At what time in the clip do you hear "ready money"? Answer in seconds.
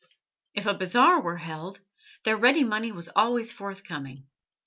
2.35-2.91